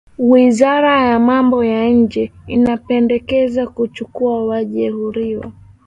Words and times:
wizara 0.19 1.05
ya 1.07 1.19
mambo 1.19 1.63
ya 1.65 1.89
nje 1.89 2.31
imependekeza 2.47 3.67
kuchukuwa 3.67 4.45
wajeruhiwa 4.47 5.51